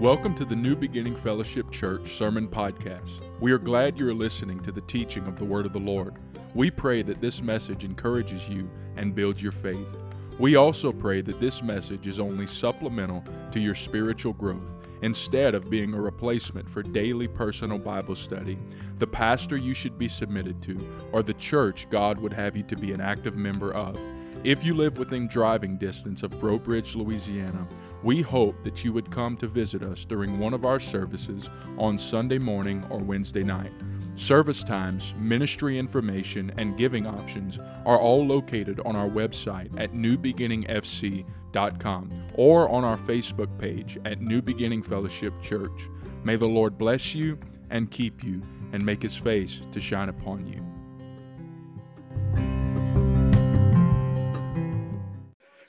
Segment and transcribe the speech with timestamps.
[0.00, 3.20] Welcome to the New Beginning Fellowship Church Sermon Podcast.
[3.40, 6.14] We are glad you are listening to the teaching of the Word of the Lord.
[6.54, 9.96] We pray that this message encourages you and builds your faith.
[10.38, 15.68] We also pray that this message is only supplemental to your spiritual growth instead of
[15.68, 18.56] being a replacement for daily personal Bible study,
[18.98, 20.78] the pastor you should be submitted to,
[21.10, 23.98] or the church God would have you to be an active member of.
[24.44, 27.66] If you live within driving distance of Breaux Bridge, Louisiana,
[28.02, 31.98] we hope that you would come to visit us during one of our services on
[31.98, 33.72] Sunday morning or Wednesday night.
[34.14, 42.26] Service times, ministry information, and giving options are all located on our website at newbeginningfc.com
[42.34, 45.88] or on our Facebook page at New Beginning Fellowship Church.
[46.24, 47.38] May the Lord bless you
[47.70, 50.67] and keep you and make his face to shine upon you.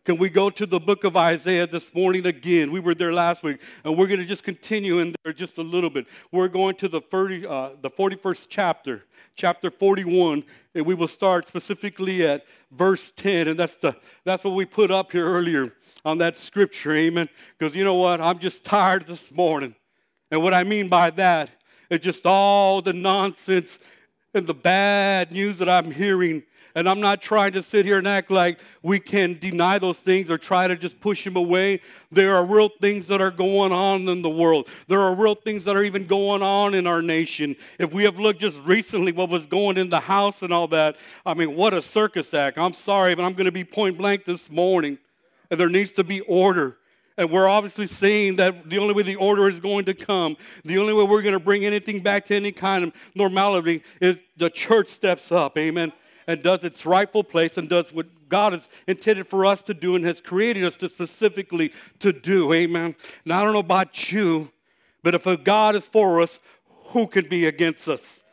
[0.10, 2.72] Can we go to the book of Isaiah this morning again?
[2.72, 5.62] We were there last week, and we're going to just continue in there just a
[5.62, 6.08] little bit.
[6.32, 9.04] We're going to the, 30, uh, the 41st chapter,
[9.36, 10.44] chapter 41,
[10.74, 13.50] and we will start specifically at verse 10.
[13.50, 17.30] And that's, the, that's what we put up here earlier on that scripture, amen.
[17.60, 18.20] Because you know what?
[18.20, 19.76] I'm just tired this morning.
[20.32, 21.52] And what I mean by that
[21.92, 23.78] is just all the nonsense
[24.34, 26.42] and the bad news that I'm hearing
[26.76, 30.30] and I'm not trying to sit here and act like we can deny those things
[30.30, 31.82] or try to just push them away.
[32.12, 34.68] There are real things that are going on in the world.
[34.88, 37.56] There are real things that are even going on in our nation.
[37.80, 40.98] If we have looked just recently what was going in the house and all that,
[41.26, 42.58] I mean, what a circus act.
[42.58, 44.98] I'm sorry, but I'm going to be point blank this morning.
[45.52, 46.78] And there needs to be order.
[47.18, 50.78] And we're obviously seeing that the only way the order is going to come, the
[50.78, 54.50] only way we're going to bring anything back to any kind of normality is the
[54.50, 55.58] church steps up.
[55.58, 55.92] Amen
[56.30, 59.96] and does its rightful place and does what God has intended for us to do
[59.96, 62.54] and has created us to specifically to do.
[62.54, 62.96] Amen.
[63.26, 64.52] Now, I don't know about you,
[65.02, 66.40] but if God is for us,
[66.92, 68.24] who can be against us?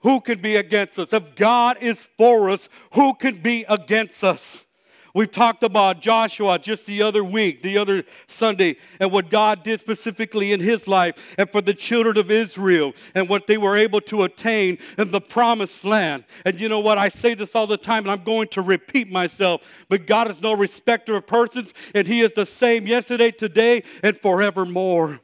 [0.00, 1.12] Who can be against us?
[1.12, 4.66] If God is for us, who can be against us?
[5.14, 9.80] We've talked about Joshua just the other week, the other Sunday, and what God did
[9.80, 14.00] specifically in his life and for the children of Israel and what they were able
[14.02, 16.24] to attain in the promised land.
[16.44, 16.98] And you know what?
[16.98, 20.40] I say this all the time, and I'm going to repeat myself, but God is
[20.40, 25.20] no respecter of persons, and He is the same yesterday, today, and forevermore.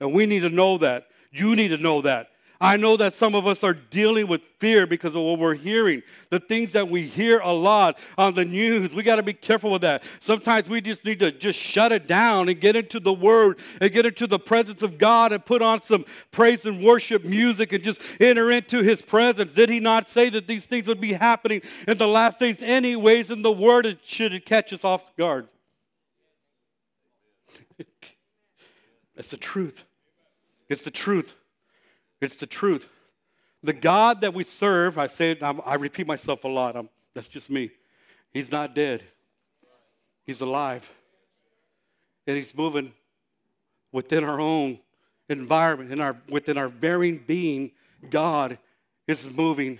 [0.00, 1.08] And we need to know that.
[1.30, 2.30] You need to know that.
[2.60, 6.02] I know that some of us are dealing with fear because of what we're hearing.
[6.30, 9.70] The things that we hear a lot on the news, we got to be careful
[9.70, 10.02] with that.
[10.20, 13.92] Sometimes we just need to just shut it down and get into the Word and
[13.92, 17.84] get into the presence of God and put on some praise and worship music and
[17.84, 19.52] just enter into His presence.
[19.52, 23.30] Did He not say that these things would be happening in the last days, anyways?
[23.30, 25.48] In the Word, it should catch us off guard.
[29.14, 29.84] That's the truth.
[30.70, 31.34] It's the truth.
[32.26, 32.88] It's the truth.
[33.62, 36.76] The God that we serve, I say it, I repeat myself a lot.
[36.76, 37.70] I'm, that's just me.
[38.32, 39.02] He's not dead.
[40.24, 40.92] He's alive.
[42.26, 42.92] And he's moving
[43.92, 44.80] within our own
[45.28, 47.70] environment, in our, within our very being.
[48.10, 48.58] God
[49.06, 49.78] is moving.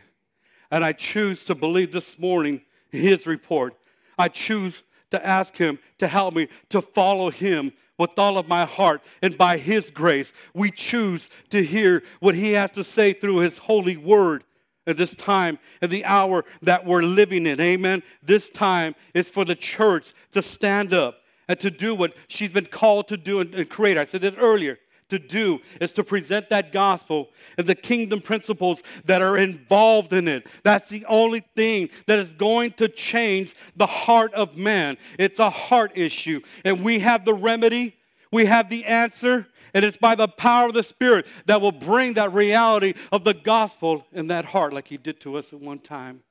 [0.71, 3.75] And I choose to believe this morning his report.
[4.17, 8.65] I choose to ask him to help me to follow him with all of my
[8.65, 9.03] heart.
[9.23, 13.59] And by His grace, we choose to hear what He has to say through His
[13.59, 14.45] holy word
[14.87, 17.61] at this time and the hour that we're living in.
[17.61, 18.03] Amen.
[18.23, 21.19] This time is for the church to stand up
[21.49, 23.99] and to do what she's been called to do and, create.
[23.99, 24.79] I said it earlier.
[25.11, 30.27] To do is to present that gospel and the kingdom principles that are involved in
[30.27, 30.49] it.
[30.65, 34.99] That's the only thing that is going to change the heart of man.
[35.17, 37.97] It's a heart issue, and we have the remedy
[38.33, 42.15] we have the answer, and it's by the power of the Spirit that will bring
[42.15, 45.78] that reality of the gospel in that heart, like He did to us at one
[45.78, 46.23] time.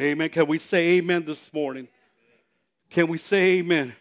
[0.00, 0.28] Amen.
[0.30, 1.88] Can we say amen this morning?
[2.90, 3.94] Can we say amen?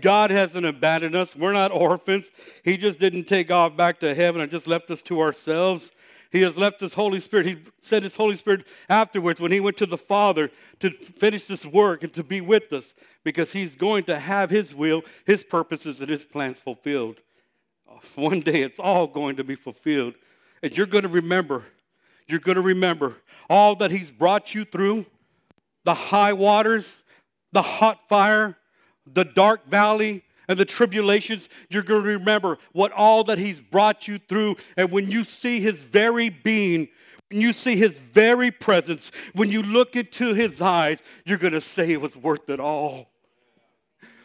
[0.00, 1.36] God hasn't abandoned us.
[1.36, 2.30] We're not orphans.
[2.64, 5.92] He just didn't take off back to heaven and just left us to ourselves.
[6.30, 7.46] He has left His Holy Spirit.
[7.46, 10.50] He sent His Holy Spirit afterwards when He went to the Father
[10.80, 14.74] to finish this work and to be with us because He's going to have His
[14.74, 17.22] will, His purposes, and His plans fulfilled.
[18.16, 20.14] One day it's all going to be fulfilled.
[20.60, 21.64] And you're going to remember,
[22.26, 23.14] you're going to remember
[23.48, 25.06] all that He's brought you through
[25.84, 27.04] the high waters,
[27.52, 28.56] the hot fire,
[29.06, 34.06] the dark valley, and the tribulations, you're going to remember what all that He's brought
[34.06, 34.56] you through.
[34.76, 36.88] And when you see His very being,
[37.30, 41.62] when you see His very presence, when you look into His eyes, you're going to
[41.62, 43.08] say it was worth it all.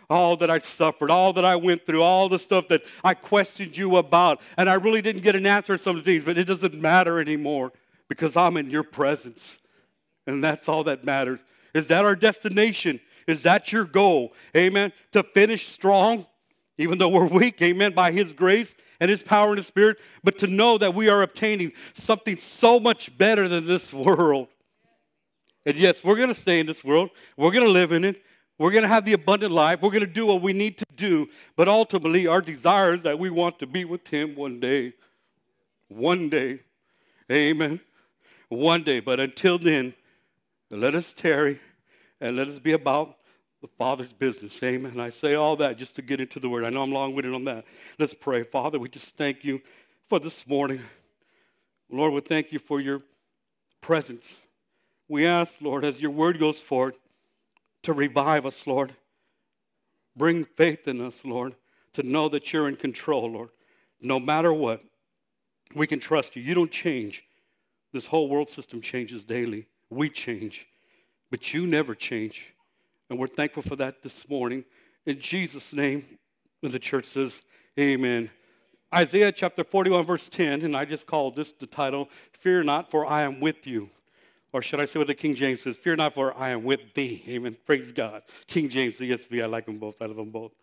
[0.09, 3.77] all that I suffered, all that I went through, all the stuff that I questioned
[3.77, 4.41] you about.
[4.57, 6.73] And I really didn't get an answer to some of the things, but it doesn't
[6.73, 7.71] matter anymore
[8.07, 9.59] because I'm in your presence.
[10.25, 11.43] And that's all that matters.
[11.73, 12.99] Is that our destination?
[13.29, 14.33] Is that your goal?
[14.55, 14.91] Amen.
[15.11, 16.25] To finish strong,
[16.77, 20.37] even though we're weak, amen, by His grace and His power and His Spirit, but
[20.39, 24.47] to know that we are obtaining something so much better than this world.
[25.65, 28.23] And yes, we're going to stay in this world, we're going to live in it,
[28.57, 30.85] we're going to have the abundant life, we're going to do what we need to
[30.95, 34.93] do, but ultimately, our desire is that we want to be with Him one day.
[35.87, 36.61] One day.
[37.31, 37.79] Amen.
[38.47, 38.99] One day.
[38.99, 39.93] But until then,
[40.71, 41.59] let us tarry
[42.21, 43.18] and let us be about
[43.61, 44.61] the Father's business.
[44.63, 44.99] Amen.
[44.99, 46.63] I say all that just to get into the word.
[46.63, 47.65] I know I'm long winded on that.
[47.97, 48.43] Let's pray.
[48.43, 49.61] Father, we just thank you
[50.07, 50.79] for this morning.
[51.89, 53.01] Lord, we thank you for your
[53.81, 54.37] presence.
[55.07, 56.95] We ask, Lord, as your word goes forward,
[57.83, 58.93] to revive us, Lord.
[60.15, 61.55] Bring faith in us, Lord,
[61.93, 63.49] to know that you're in control, Lord.
[64.01, 64.81] No matter what,
[65.75, 66.41] we can trust you.
[66.41, 67.23] You don't change.
[67.91, 69.65] This whole world system changes daily.
[69.89, 70.67] We change,
[71.31, 72.53] but you never change.
[73.09, 74.63] And we're thankful for that this morning.
[75.05, 76.05] In Jesus' name,
[76.61, 77.43] and the church says,
[77.79, 78.29] Amen.
[78.93, 83.05] Isaiah chapter 41, verse 10, and I just called this the title, Fear Not, for
[83.05, 83.89] I am with you.
[84.51, 86.93] Or should I say what the King James says, Fear not, for I am with
[86.95, 87.23] thee.
[87.27, 87.55] Amen.
[87.65, 88.23] Praise God.
[88.47, 90.01] King James, the ESV, I like them both.
[90.01, 90.53] I love them both.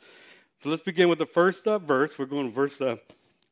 [0.61, 2.19] So let's begin with the first uh, verse.
[2.19, 2.97] We're going to verse uh,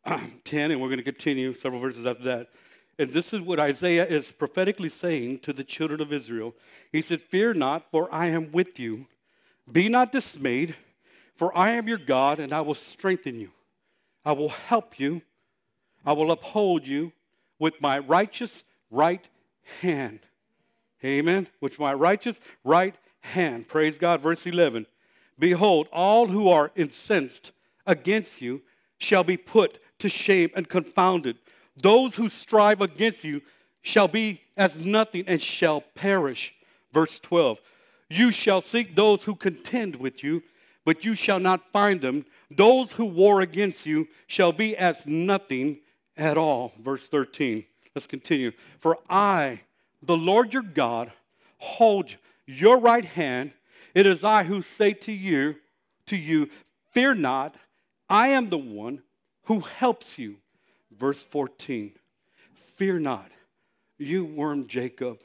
[0.44, 2.48] 10, and we're going to continue several verses after that.
[2.98, 6.54] And this is what Isaiah is prophetically saying to the children of Israel.
[6.92, 9.06] He said, Fear not, for I am with you.
[9.70, 10.76] Be not dismayed,
[11.34, 13.50] for I am your God, and I will strengthen you.
[14.24, 15.22] I will help you.
[16.06, 17.12] I will uphold you
[17.58, 19.26] with my righteous right
[19.80, 20.20] hand.
[21.04, 21.48] Amen.
[21.60, 23.68] With my righteous right hand.
[23.68, 24.20] Praise God.
[24.20, 24.86] Verse 11
[25.38, 27.52] Behold, all who are incensed
[27.86, 28.62] against you
[28.98, 31.38] shall be put to shame and confounded.
[31.76, 33.42] Those who strive against you
[33.82, 36.54] shall be as nothing and shall perish.
[36.92, 37.60] Verse 12
[38.08, 40.42] You shall seek those who contend with you,
[40.84, 42.24] but you shall not find them.
[42.50, 45.78] Those who war against you shall be as nothing
[46.16, 46.72] at all.
[46.80, 47.64] Verse 13.
[47.94, 48.52] Let's continue.
[48.80, 49.60] For I,
[50.02, 51.12] the Lord your God,
[51.58, 52.16] hold
[52.46, 53.52] your right hand.
[53.94, 55.56] It is I who say to you,
[56.06, 56.48] to you,
[56.90, 57.56] fear not.
[58.08, 59.02] I am the one
[59.44, 60.36] who helps you.
[60.98, 61.92] Verse 14
[62.54, 63.30] Fear not,
[63.98, 65.20] you worm Jacob,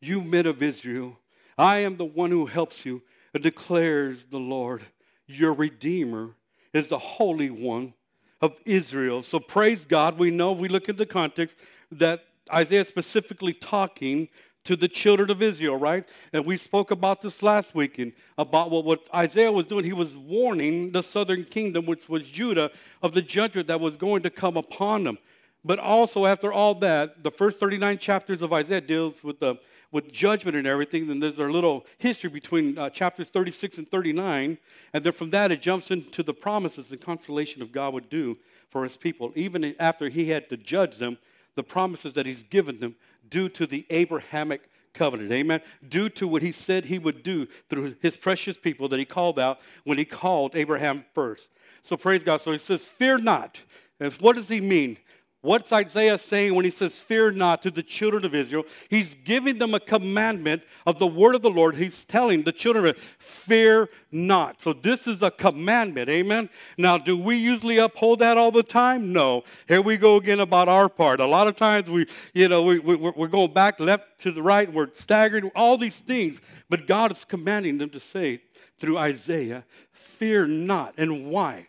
[0.00, 1.18] you men of Israel.
[1.56, 3.02] I am the one who helps you,
[3.40, 4.82] declares the Lord.
[5.26, 6.34] Your Redeemer
[6.72, 7.94] is the Holy One
[8.40, 9.22] of Israel.
[9.22, 10.18] So praise God.
[10.18, 11.56] We know, we look at the context,
[11.92, 14.28] that Isaiah is specifically talking
[14.68, 16.04] to the children of Israel, right?
[16.34, 19.82] And we spoke about this last weekend about what, what Isaiah was doing.
[19.82, 22.70] He was warning the southern kingdom, which was Judah,
[23.02, 25.16] of the judgment that was going to come upon them.
[25.64, 29.56] But also, after all that, the first 39 chapters of Isaiah deals with the
[29.90, 31.06] with judgment and everything.
[31.06, 34.58] Then there's a little history between uh, chapters 36 and 39,
[34.92, 38.36] and then from that it jumps into the promises and consolation of God would do
[38.68, 41.16] for His people, even after He had to judge them.
[41.54, 42.94] The promises that He's given them
[43.30, 45.30] due to the Abrahamic covenant.
[45.32, 45.60] Amen.
[45.88, 49.38] Due to what he said he would do through his precious people that he called
[49.38, 51.50] out when he called Abraham first.
[51.82, 52.40] So praise God.
[52.40, 53.62] So he says, Fear not.
[54.00, 54.98] And what does he mean?
[55.40, 58.64] What's Isaiah saying when he says, Fear not to the children of Israel?
[58.90, 61.76] He's giving them a commandment of the word of the Lord.
[61.76, 64.60] He's telling the children of Israel, Fear not.
[64.60, 66.10] So this is a commandment.
[66.10, 66.50] Amen.
[66.76, 69.12] Now, do we usually uphold that all the time?
[69.12, 69.44] No.
[69.68, 71.20] Here we go again about our part.
[71.20, 74.42] A lot of times we, you know, we, we, we're going back left to the
[74.42, 76.40] right, we're staggering, all these things.
[76.68, 78.42] But God is commanding them to say
[78.76, 80.94] through Isaiah, Fear not.
[80.98, 81.68] And why?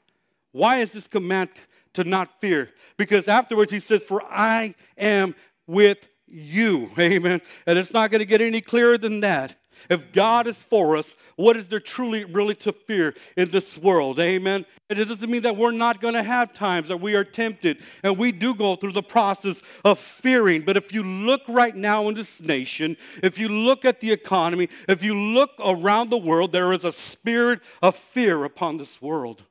[0.54, 1.50] Why is this command?
[1.94, 2.70] To not fear.
[2.98, 5.36] Because afterwards he says, For I am
[5.68, 6.90] with you.
[7.00, 7.42] Amen.
[7.66, 9.56] And it's not going to get any clearer than that.
[9.90, 14.20] If God is for us, what is there truly, really to fear in this world?
[14.20, 14.66] Amen.
[14.90, 17.82] And it doesn't mean that we're not going to have times that we are tempted
[18.04, 20.64] and we do go through the process of fearing.
[20.64, 24.70] But if you look right now in this nation, if you look at the economy,
[24.88, 29.44] if you look around the world, there is a spirit of fear upon this world.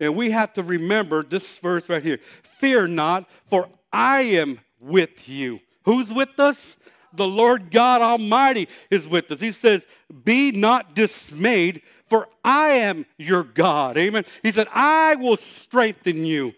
[0.00, 5.28] And we have to remember this verse right here Fear not, for I am with
[5.28, 5.60] you.
[5.84, 6.76] Who's with us?
[7.12, 9.40] The Lord God Almighty is with us.
[9.40, 9.86] He says,
[10.24, 13.96] Be not dismayed, for I am your God.
[13.96, 14.24] Amen.
[14.42, 16.52] He said, I will strengthen you.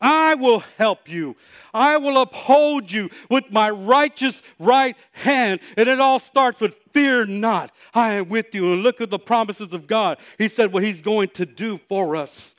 [0.00, 1.36] I will help you.
[1.74, 5.60] I will uphold you with my righteous right hand.
[5.76, 7.72] And it all starts with fear not.
[7.94, 8.72] I am with you.
[8.72, 10.18] And look at the promises of God.
[10.38, 12.54] He said what he's going to do for us.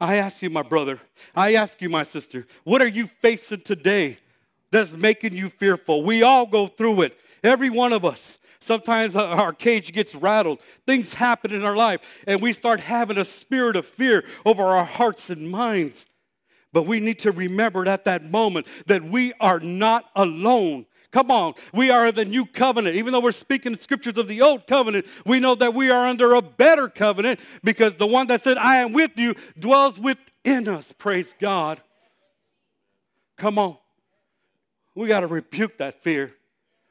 [0.00, 1.00] I ask you, my brother,
[1.34, 4.18] I ask you, my sister, what are you facing today
[4.70, 6.02] that's making you fearful?
[6.04, 8.38] We all go through it, every one of us.
[8.60, 10.58] Sometimes our cage gets rattled.
[10.86, 14.84] Things happen in our life, and we start having a spirit of fear over our
[14.84, 16.06] hearts and minds.
[16.72, 20.86] But we need to remember at that moment that we are not alone.
[21.10, 22.96] Come on, we are the new covenant.
[22.96, 26.06] Even though we're speaking the scriptures of the old covenant, we know that we are
[26.06, 30.68] under a better covenant because the one that said, I am with you, dwells within
[30.68, 30.92] us.
[30.92, 31.80] Praise God.
[33.38, 33.78] Come on.
[34.94, 36.34] We got to rebuke that fear.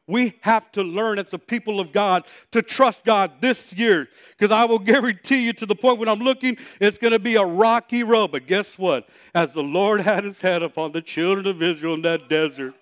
[0.07, 4.07] We have to learn as a people of God to trust God this year.
[4.31, 7.35] Because I will guarantee you to the point when I'm looking, it's going to be
[7.35, 8.31] a rocky road.
[8.31, 9.07] But guess what?
[9.35, 12.73] As the Lord had his hand upon the children of Israel in that desert,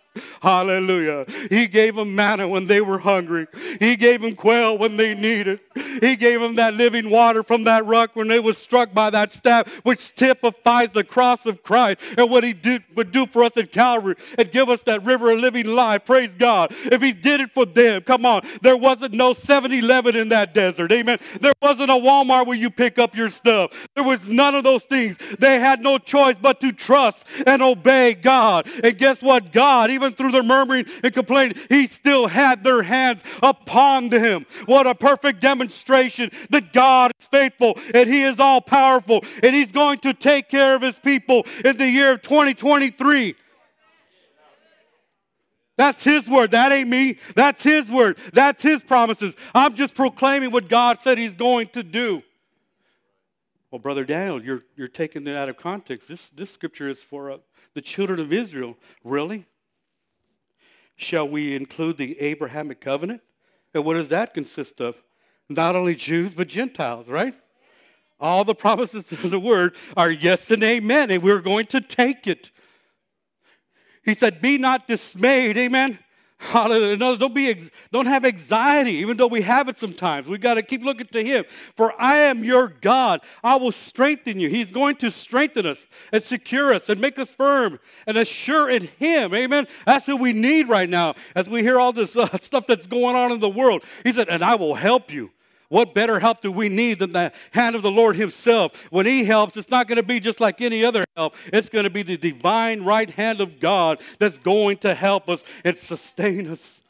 [0.42, 1.26] Hallelujah.
[1.50, 3.48] He gave them manna when they were hungry.
[3.80, 5.60] He gave them quail when they needed.
[6.02, 9.32] He gave them that living water from that rock when they was struck by that
[9.32, 13.58] staff, which typifies the cross of Christ and what he did, would do for us
[13.58, 16.06] at Calvary and give us that river of living life.
[16.06, 16.72] Praise God.
[16.72, 18.42] If he did it for them, come on.
[18.62, 20.92] There wasn't no 7-Eleven in that desert.
[20.92, 21.20] Amen.
[21.42, 23.90] There wasn't a Walmart where you pick up your stuff.
[23.96, 25.18] There was none of those things.
[25.40, 28.68] They had no choice but to trust and obey God.
[28.84, 29.52] And guess what?
[29.52, 34.46] God, even through their murmuring and complaining, he still had their hands upon them.
[34.66, 39.72] What a perfect demonstration that God is faithful and he is all powerful and he's
[39.72, 43.36] going to take care of his people in the year of 2023.
[45.78, 46.52] That's his word.
[46.52, 47.20] That ain't me.
[47.36, 48.18] That's his word.
[48.34, 49.36] That's his promises.
[49.54, 52.24] I'm just proclaiming what God said he's going to do.
[53.72, 56.08] Well, Brother Daniel, you're, you're taking it out of context.
[56.08, 57.38] This, this scripture is for uh,
[57.74, 58.78] the children of Israel.
[59.04, 59.46] Really?
[60.96, 63.22] Shall we include the Abrahamic covenant?
[63.74, 65.02] And what does that consist of?
[65.50, 67.36] Not only Jews, but Gentiles, right?
[68.20, 72.28] All the promises of the word are yes and amen, and we're going to take
[72.28, 72.52] it.
[74.04, 76.00] He said, Be not dismayed, amen.
[76.52, 76.98] Hallelujah.
[76.98, 80.28] No, don't be don't have anxiety, even though we have it sometimes.
[80.28, 81.46] We've got to keep looking to Him.
[81.76, 83.22] For I am your God.
[83.44, 84.48] I will strengthen you.
[84.48, 88.84] He's going to strengthen us and secure us and make us firm and assure in
[89.00, 89.34] Him.
[89.34, 89.68] Amen.
[89.86, 93.16] That's what we need right now as we hear all this uh, stuff that's going
[93.16, 93.84] on in the world.
[94.04, 95.32] He said, and I will help you.
[95.70, 98.88] What better help do we need than the hand of the Lord Himself?
[98.92, 101.36] When He helps, it's not going to be just like any other help.
[101.52, 105.44] It's going to be the divine right hand of God that's going to help us
[105.64, 106.82] and sustain us.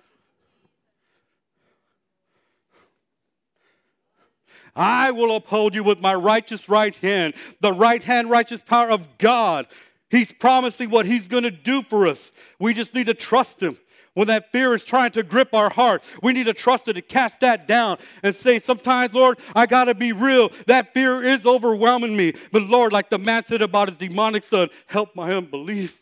[4.76, 9.18] I will uphold you with my righteous right hand, the right hand, righteous power of
[9.18, 9.68] God.
[10.10, 12.34] He's promising what He's going to do for us.
[12.60, 13.78] We just need to trust Him
[14.16, 17.02] when that fear is trying to grip our heart, we need to trust it to
[17.02, 20.50] cast that down and say, Sometimes, Lord, I got to be real.
[20.68, 22.34] That fear is overwhelming me.
[22.52, 26.02] But, Lord, like the man said about his demonic son, help my unbelief.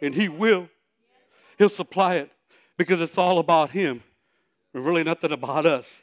[0.00, 0.68] And he will.
[1.58, 2.32] He'll supply it
[2.78, 4.02] because it's all about him.
[4.72, 6.02] really nothing about us.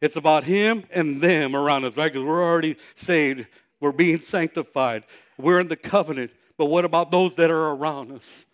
[0.00, 2.10] It's about him and them around us, right?
[2.10, 3.46] Because we're already saved,
[3.80, 5.04] we're being sanctified,
[5.38, 6.30] we're in the covenant.
[6.56, 8.45] But what about those that are around us?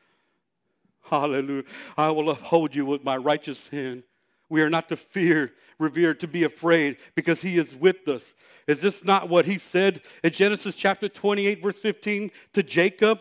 [1.12, 1.64] Hallelujah.
[1.98, 4.02] I will uphold you with my righteous hand.
[4.48, 8.32] We are not to fear, revere, to be afraid because he is with us.
[8.66, 13.20] Is this not what he said in Genesis chapter 28, verse 15 to Jacob?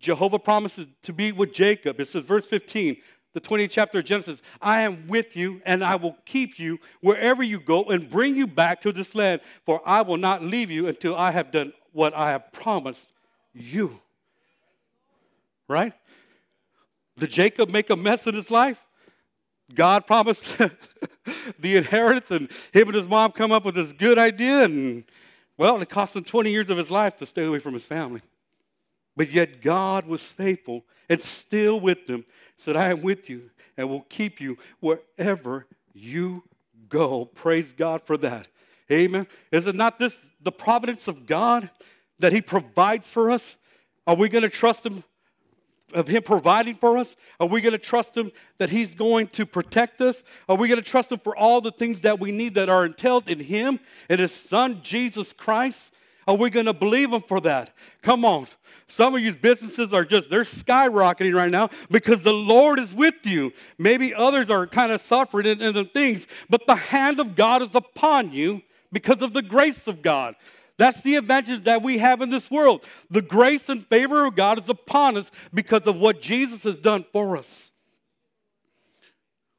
[0.00, 2.00] Jehovah promises to be with Jacob.
[2.00, 2.96] It says, verse 15,
[3.32, 7.44] the 20th chapter of Genesis, I am with you and I will keep you wherever
[7.44, 10.88] you go and bring you back to this land, for I will not leave you
[10.88, 13.12] until I have done what I have promised
[13.54, 14.00] you.
[15.68, 15.92] Right?
[17.20, 18.82] Did Jacob make a mess in his life?
[19.74, 20.48] God promised
[21.58, 25.04] the inheritance, and him and his mom come up with this good idea, and
[25.56, 28.22] well, it cost him 20 years of his life to stay away from his family.
[29.16, 32.24] But yet God was faithful and still with them,
[32.56, 36.44] said, I am with you and will keep you wherever you
[36.88, 37.26] go.
[37.26, 38.48] Praise God for that.
[38.90, 39.26] Amen.
[39.52, 41.68] Is it not this the providence of God
[42.18, 43.58] that He provides for us?
[44.06, 45.04] Are we going to trust Him
[45.92, 47.16] of Him providing for us?
[47.38, 50.22] Are we going to trust Him that He's going to protect us?
[50.48, 52.86] Are we going to trust Him for all the things that we need that are
[52.86, 55.94] entailed in Him and His Son, Jesus Christ?
[56.26, 57.72] Are we going to believe Him for that?
[58.02, 58.46] Come on.
[58.86, 63.24] Some of you businesses are just, they're skyrocketing right now because the Lord is with
[63.24, 63.52] you.
[63.78, 67.62] Maybe others are kind of suffering in, in the things, but the hand of God
[67.62, 70.34] is upon you because of the grace of God.
[70.80, 72.86] That's the advantage that we have in this world.
[73.10, 77.04] The grace and favor of God is upon us because of what Jesus has done
[77.12, 77.72] for us.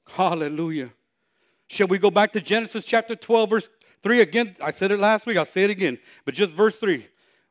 [0.07, 0.89] Hallelujah.
[1.67, 3.69] Shall we go back to Genesis chapter 12, verse
[4.01, 4.55] 3 again?
[4.59, 7.05] I said it last week, I'll say it again, but just verse 3.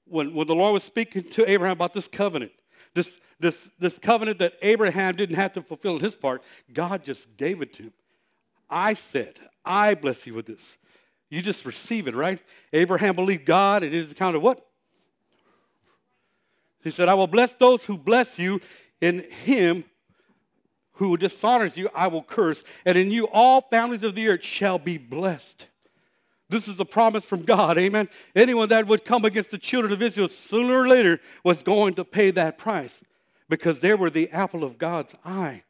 [0.05, 2.51] When, when the Lord was speaking to Abraham about this covenant,
[2.95, 7.63] this, this, this covenant that Abraham didn't have to fulfill his part, God just gave
[7.63, 7.93] it to him.
[8.69, 9.35] I said,
[9.65, 10.77] I bless you with this.
[11.31, 12.41] You just receive it, right?
[12.73, 14.67] Abraham believed God, and it is accounted what?
[16.83, 18.61] He said, I will bless those who bless you,
[19.01, 19.85] and him
[20.95, 24.79] who dishonors you, I will curse, and in you all families of the earth shall
[24.79, 25.67] be blessed.
[26.51, 28.09] This is a promise from God, amen.
[28.35, 32.05] Anyone that would come against the children of Israel sooner or later was going to
[32.05, 33.03] pay that price
[33.49, 35.63] because they were the apple of God's eye.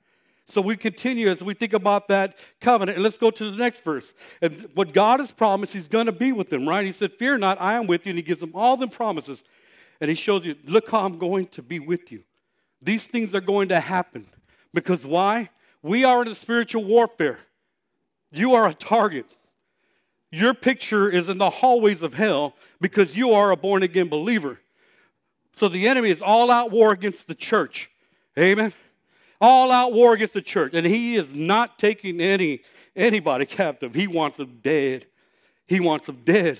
[0.50, 2.96] So we continue as we think about that covenant.
[2.96, 4.12] And let's go to the next verse.
[4.42, 6.84] And what God has promised, He's going to be with them, right?
[6.84, 8.10] He said, Fear not, I am with you.
[8.10, 9.44] And He gives them all the promises.
[10.00, 12.24] And He shows you, Look how I'm going to be with you.
[12.82, 14.26] These things are going to happen.
[14.74, 15.50] Because why?
[15.82, 17.40] We are in a spiritual warfare.
[18.32, 19.26] You are a target.
[20.32, 24.60] Your picture is in the hallways of hell because you are a born again believer.
[25.52, 27.90] So the enemy is all out war against the church.
[28.38, 28.72] Amen
[29.40, 30.74] all out war against the church.
[30.74, 32.62] And he is not taking any
[32.96, 33.94] anybody captive.
[33.94, 35.06] He wants them dead.
[35.66, 36.58] He wants them dead.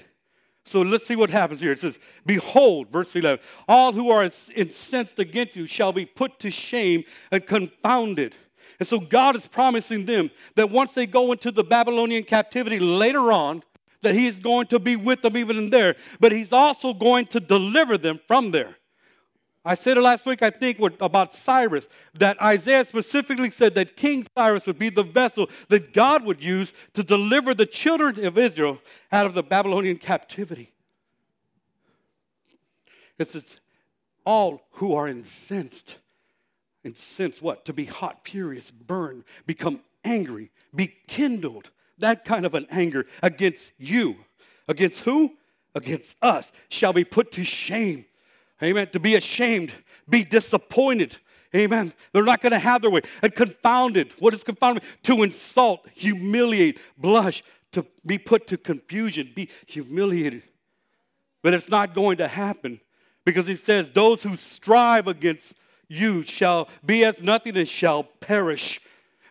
[0.64, 1.72] So let's see what happens here.
[1.72, 6.50] It says, Behold, verse 11, all who are incensed against you shall be put to
[6.50, 8.34] shame and confounded.
[8.78, 13.32] And so God is promising them that once they go into the Babylonian captivity later
[13.32, 13.62] on,
[14.02, 17.26] that He is going to be with them even in there, but He's also going
[17.26, 18.76] to deliver them from there.
[19.64, 24.26] I said it last week, I think, about Cyrus, that Isaiah specifically said that King
[24.36, 28.78] Cyrus would be the vessel that God would use to deliver the children of Israel
[29.12, 30.72] out of the Babylonian captivity.
[33.18, 33.60] It says,
[34.24, 35.98] all who are incensed,
[36.82, 37.66] incensed what?
[37.66, 41.70] To be hot, furious, burn, become angry, be kindled.
[41.98, 44.16] That kind of an anger against you.
[44.68, 45.36] Against who?
[45.74, 48.06] Against us shall be put to shame
[48.62, 48.88] Amen.
[48.88, 49.72] To be ashamed,
[50.08, 51.16] be disappointed.
[51.54, 51.92] Amen.
[52.12, 53.00] They're not going to have their way.
[53.22, 54.12] And confounded.
[54.18, 54.84] What is confounded?
[55.04, 57.42] To insult, humiliate, blush,
[57.72, 60.42] to be put to confusion, be humiliated.
[61.42, 62.80] But it's not going to happen
[63.24, 65.54] because he says, Those who strive against
[65.88, 68.80] you shall be as nothing and shall perish.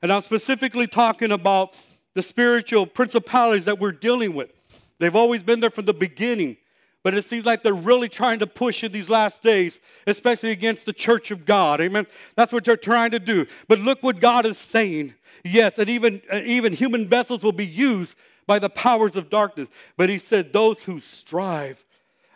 [0.02, 1.74] And I'm specifically talking about
[2.13, 4.52] the spiritual principalities that we're dealing with.
[4.98, 6.58] They've always been there from the beginning.
[7.03, 10.85] But it seems like they're really trying to push in these last days, especially against
[10.85, 11.79] the church of God.
[11.79, 12.05] Amen.
[12.35, 13.47] That's what they're trying to do.
[13.67, 15.13] But look what God is saying.
[15.45, 19.69] Yes, and even, uh, even human vessels will be used by the powers of darkness.
[19.95, 21.85] But he said, Those who strive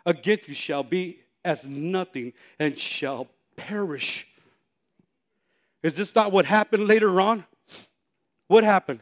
[0.06, 4.26] against you shall be as nothing and shall perish.
[5.82, 7.44] Is this not what happened later on?
[8.48, 9.00] What happened?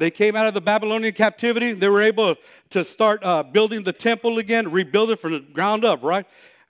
[0.00, 1.74] They came out of the Babylonian captivity.
[1.74, 2.36] They were able
[2.70, 6.24] to start uh, building the temple again, rebuild it from the ground up, right?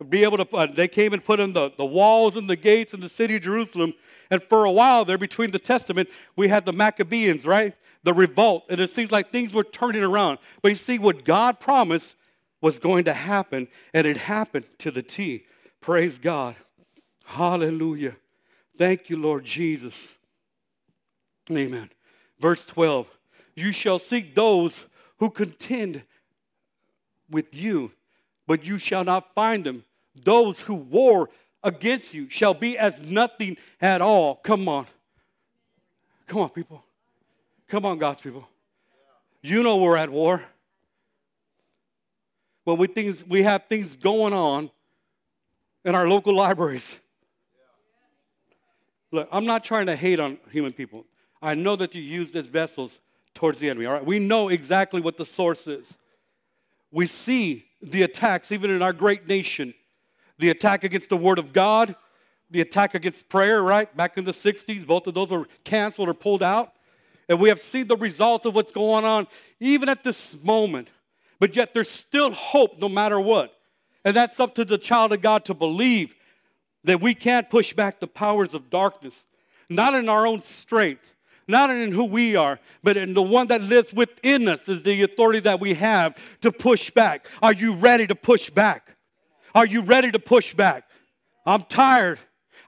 [0.09, 2.93] Be able to, uh, they came and put in the, the walls and the gates
[2.93, 3.95] in the city of Jerusalem.
[4.33, 7.73] And for a while there, between the Testament, we had the Maccabees, right?
[8.03, 8.67] The revolt.
[8.69, 10.39] And it seems like things were turning around.
[10.61, 12.17] But you see, what God promised
[12.61, 15.45] was going to happen, and it happened to the T.
[15.81, 16.57] Praise God.
[17.25, 18.17] Hallelujah.
[18.77, 20.17] Thank you, Lord Jesus.
[21.49, 21.91] Amen.
[22.41, 23.09] Verse 12
[23.55, 24.87] you shall seek those
[25.19, 26.03] who contend
[27.31, 27.93] with you,
[28.47, 29.85] but you shall not find them.
[30.25, 31.31] Those who war
[31.63, 34.37] against you shall be as nothing at all.
[34.37, 34.87] Come on.
[36.27, 36.85] Come on, people.
[37.69, 38.49] Come on, God's people.
[39.43, 40.43] You know we're at war.
[42.65, 44.71] Well, we, things, we have things going on
[45.85, 47.01] in our local libraries.
[49.13, 51.05] Look, I'm not trying to hate on human people.
[51.43, 53.01] I know that you use as vessels
[53.35, 53.87] towards the enemy.
[53.87, 55.97] All right, we know exactly what the source is.
[56.91, 59.75] We see the attacks, even in our great nation,
[60.39, 61.95] the attack against the Word of God,
[62.51, 63.95] the attack against prayer, right?
[63.97, 66.73] Back in the 60s, both of those were canceled or pulled out.
[67.29, 69.29] And we have seen the results of what's going on
[69.61, 70.89] even at this moment.
[71.39, 73.55] But yet there's still hope no matter what.
[74.05, 76.15] And that's up to the child of God to believe
[76.85, 79.27] that we can't push back the powers of darkness,
[79.69, 81.15] not in our own strength,
[81.51, 85.03] not in who we are, but in the one that lives within us is the
[85.03, 87.29] authority that we have to push back.
[87.43, 88.97] Are you ready to push back?
[89.55, 90.89] Are you ready to push back?
[91.45, 92.19] I'm tired.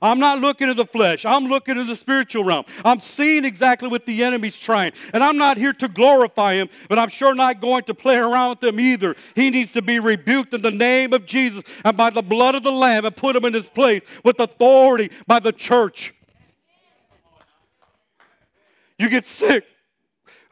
[0.02, 1.24] I'm not looking at the flesh.
[1.24, 2.64] I'm looking at the spiritual realm.
[2.84, 4.92] I'm seeing exactly what the enemy's trying.
[5.14, 8.50] And I'm not here to glorify him, but I'm sure not going to play around
[8.50, 9.14] with him either.
[9.36, 12.64] He needs to be rebuked in the name of Jesus and by the blood of
[12.64, 16.12] the Lamb and put him in his place with authority by the church.
[19.02, 19.64] You get sick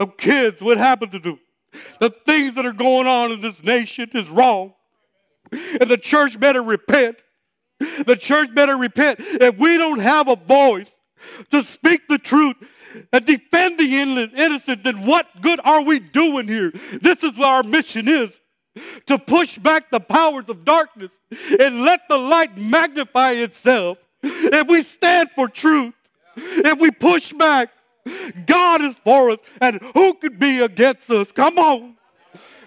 [0.00, 0.60] of kids.
[0.60, 1.38] What happened to them?
[2.00, 4.74] The things that are going on in this nation is wrong.
[5.52, 7.16] And the church better repent.
[7.78, 9.20] The church better repent.
[9.20, 10.96] If we don't have a voice
[11.50, 12.56] to speak the truth
[13.12, 14.00] and defend the
[14.34, 16.72] innocent, then what good are we doing here?
[17.00, 18.40] This is what our mission is
[19.06, 21.20] to push back the powers of darkness
[21.60, 23.98] and let the light magnify itself.
[24.24, 25.94] If we stand for truth,
[26.36, 27.70] if we push back,
[28.46, 31.32] God is for us, and who could be against us?
[31.32, 31.96] Come on.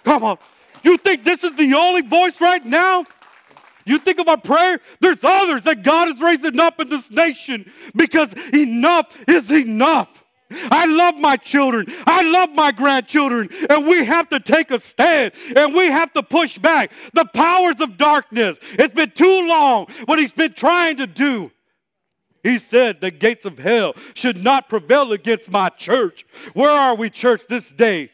[0.04, 0.38] Come on.
[0.84, 3.06] You think this is the only voice right now?
[3.86, 7.70] You think of our prayer, there's others that God is raising up in this nation
[7.96, 10.24] because enough is enough.
[10.70, 11.88] I love my children.
[12.06, 13.50] I love my grandchildren.
[13.70, 17.82] And we have to take a stand and we have to push back the powers
[17.82, 18.60] of darkness.
[18.74, 21.52] It's been too long what he's been trying to do.
[22.44, 26.26] He said the gates of hell should not prevail against my church.
[26.54, 28.12] Where are we, church, this day?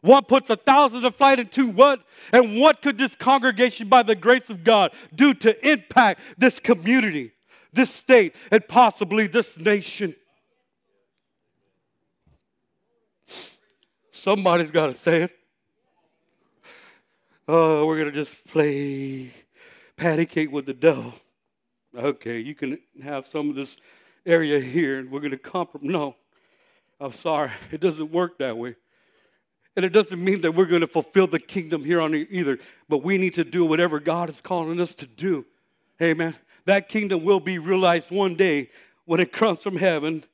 [0.00, 2.02] One puts a thousand to flight, and two what?
[2.32, 7.30] And what could this congregation, by the grace of God, do to impact this community,
[7.72, 10.16] this state, and possibly this nation?
[14.10, 15.30] Somebody's got to say it.
[17.46, 19.30] Oh, we're going to just play
[19.96, 21.14] patty cake with the devil.
[21.96, 23.76] Okay, you can have some of this
[24.24, 25.90] area here, and we're going to compromise.
[25.90, 26.16] No,
[27.00, 27.50] I'm sorry.
[27.70, 28.76] It doesn't work that way.
[29.76, 32.58] And it doesn't mean that we're going to fulfill the kingdom here on earth either,
[32.88, 35.46] but we need to do whatever God is calling us to do.
[36.00, 36.34] Amen.
[36.64, 38.70] That kingdom will be realized one day
[39.04, 40.24] when it comes from heaven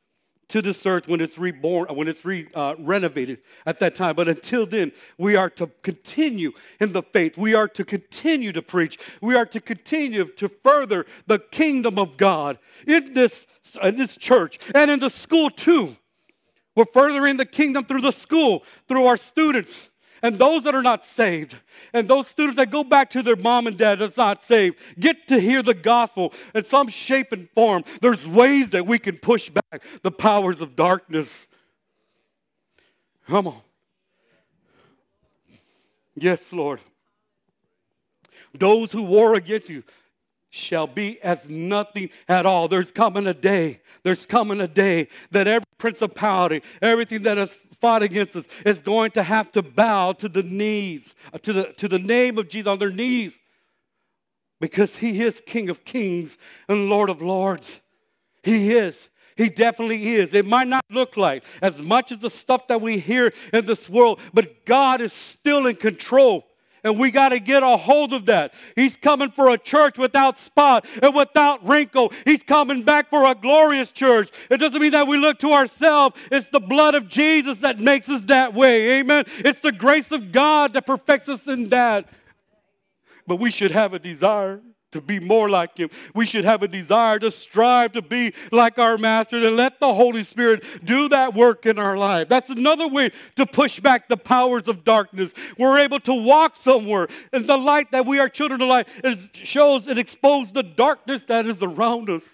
[0.48, 4.16] to this earth when it's reborn, when it's re, uh, renovated at that time.
[4.16, 7.37] But until then, we are to continue in the faith.
[7.37, 8.98] We are to continue to preach.
[9.20, 13.46] We are to continue to further the kingdom of God in this,
[13.82, 15.96] in this church and in the school too.
[16.74, 19.90] We're furthering the kingdom through the school, through our students,
[20.22, 21.57] and those that are not saved,
[21.92, 25.28] and those students that go back to their mom and dad that's not saved, get
[25.28, 27.85] to hear the gospel in some shape and form.
[28.00, 31.46] There's ways that we can push back the powers of darkness.
[33.26, 33.61] Come on.
[36.14, 36.81] Yes, Lord.
[38.54, 39.85] Those who war against you,
[40.50, 42.68] shall be as nothing at all.
[42.68, 48.02] There's coming a day, there's coming a day that every principality, everything that has fought
[48.02, 51.88] against us is going to have to bow to the knees, uh, to the, to
[51.88, 53.38] the name of Jesus on their knees.
[54.60, 56.36] Because he is King of kings
[56.68, 57.80] and Lord of lords.
[58.42, 59.08] He is.
[59.36, 60.34] He definitely is.
[60.34, 63.88] It might not look like as much as the stuff that we hear in this
[63.88, 66.44] world, but God is still in control.
[66.88, 68.55] And we got to get a hold of that.
[68.74, 72.14] He's coming for a church without spot and without wrinkle.
[72.24, 74.31] He's coming back for a glorious church.
[74.51, 76.18] It doesn't mean that we look to ourselves.
[76.33, 79.01] It's the blood of Jesus that makes us that way.
[79.01, 79.24] Amen.
[79.40, 82.09] It's the grace of God that perfects us in that.
[83.27, 85.90] But we should have a desire to be more like him.
[86.14, 89.92] We should have a desire to strive to be like our master and let the
[89.92, 92.29] Holy Spirit do that work in our life.
[92.29, 95.35] That's another way to push back the powers of darkness.
[95.59, 99.31] We're able to walk somewhere and the light that we are children of light is,
[99.35, 102.24] shows and exposes the darkness that is around us.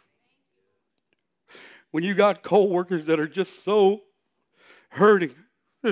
[1.90, 4.02] When you got co-workers that are just so
[4.90, 5.34] hurting,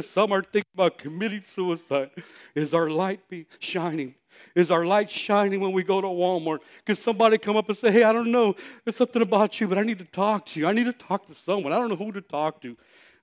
[0.01, 2.11] some are thinking about committing suicide,
[2.55, 4.15] is our light be shining?
[4.55, 6.61] Is our light shining when we go to Walmart?
[6.79, 9.79] Because somebody come up and say, hey, I don't know, there's something about you, but
[9.79, 10.67] I need to talk to you.
[10.67, 11.73] I need to talk to someone.
[11.73, 12.77] I don't know who to talk to.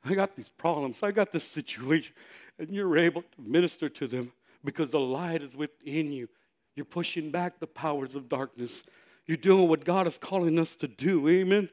[0.06, 1.04] I got these problems.
[1.04, 2.14] I got this situation.
[2.58, 4.32] And you're able to minister to them
[4.64, 6.28] because the light is within you.
[6.76, 8.86] You're pushing back the powers of darkness.
[9.26, 11.28] You're doing what God is calling us to do.
[11.28, 11.70] Amen.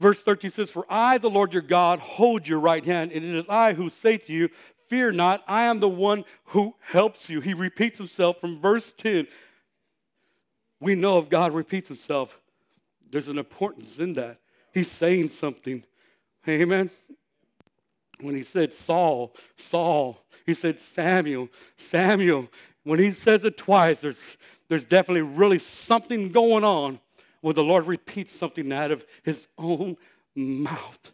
[0.00, 3.34] Verse 13 says, For I, the Lord your God, hold your right hand, and it
[3.34, 4.48] is I who say to you,
[4.92, 7.40] Fear not, I am the one who helps you.
[7.40, 9.26] He repeats himself from verse 10.
[10.80, 12.38] We know if God repeats himself,
[13.10, 14.36] there's an importance in that.
[14.74, 15.82] He's saying something.
[16.46, 16.90] Amen.
[18.20, 22.48] When he said Saul, Saul, he said Samuel, Samuel.
[22.84, 24.36] When he says it twice, there's,
[24.68, 27.00] there's definitely really something going on
[27.40, 29.96] where the Lord repeats something out of his own
[30.36, 31.12] mouth.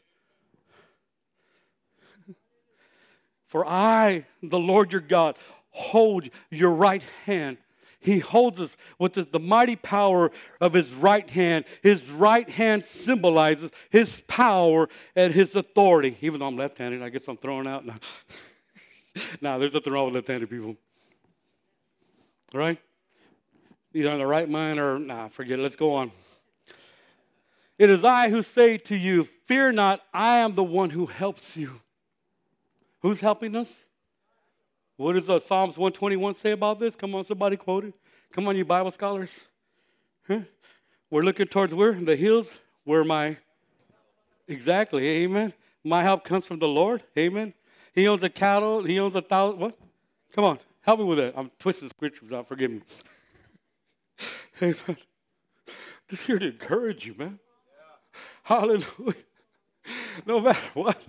[3.48, 5.36] For I, the Lord your God,
[5.70, 7.56] hold your right hand.
[8.00, 10.30] He holds us with the, mighty power
[10.60, 11.64] of his right hand.
[11.82, 16.16] His right hand symbolizes his power and his authority.
[16.20, 17.96] Even though I'm left handed, I guess I'm throwing out now.
[19.40, 20.76] nah, there's nothing wrong with left handed people.
[22.54, 22.78] Right?
[23.94, 25.62] Either on the right mind or, nah, forget it.
[25.62, 26.12] Let's go on.
[27.78, 31.56] It is I who say to you, Fear not, I am the one who helps
[31.56, 31.80] you.
[33.00, 33.84] Who's helping us?
[34.96, 36.96] What does uh, Psalms 121 say about this?
[36.96, 37.94] Come on, somebody quote it.
[38.32, 39.38] Come on, you Bible scholars.
[40.26, 40.40] Huh?
[41.10, 41.92] We're looking towards where?
[41.92, 43.36] The hills where my,
[44.46, 45.52] exactly, amen.
[45.84, 47.54] My help comes from the Lord, amen.
[47.94, 49.78] He owns the cattle, he owns a thousand, what?
[50.32, 51.34] Come on, help me with that.
[51.36, 52.82] I'm twisting scriptures out, forgive me.
[54.62, 54.96] amen.
[56.08, 57.38] Just here to encourage you, man.
[58.42, 59.14] Hallelujah.
[60.26, 61.00] No matter what,